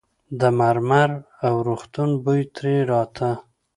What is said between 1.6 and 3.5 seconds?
روغتون بوی ترې راته.